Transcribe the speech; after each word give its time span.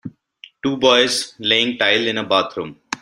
Two 0.63 0.77
boys 0.77 1.35
laying 1.37 1.77
tile 1.77 2.07
in 2.07 2.17
a 2.17 2.23
bathroom. 2.23 2.79